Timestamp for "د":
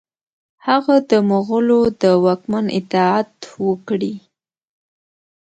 1.09-1.11, 2.01-2.03